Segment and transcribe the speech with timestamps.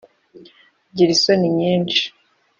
[0.91, 2.03] Ngira isoni nyinshi